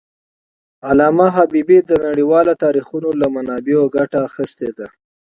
[0.89, 4.87] علامه حبيبي د نړیوالو تاریخونو له منابعو ګټه اخېستې ده.